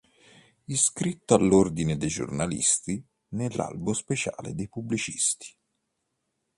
[0.65, 3.05] Iscritto all’ordine dei giornalisti,
[3.35, 5.55] nell’albo speciale dei pubblicisti.